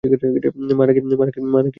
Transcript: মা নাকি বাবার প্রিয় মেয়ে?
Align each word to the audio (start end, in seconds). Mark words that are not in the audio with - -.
মা 0.71 0.83
নাকি 0.87 0.99
বাবার 1.11 1.29
প্রিয় 1.33 1.45
মেয়ে? 1.45 1.69